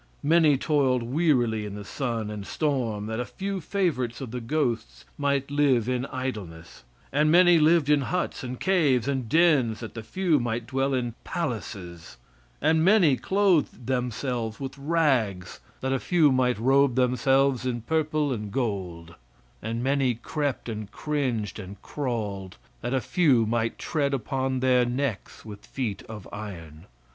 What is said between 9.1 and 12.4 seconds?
dens that the few might dwell in palaces,